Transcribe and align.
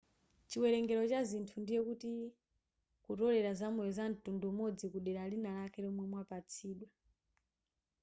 chiwerengero 0.49 1.01
cha 1.11 1.21
zinthu 1.29 1.55
ndiye 1.61 1.81
kuti 1.87 2.11
kutolela 3.05 3.51
zamoyo 3.59 3.91
zamtundu 3.97 4.45
umodzi 4.51 4.85
kudera 4.93 5.21
linalake 5.31 5.79
lomwe 5.85 6.05
mwapatsidwa 6.11 6.87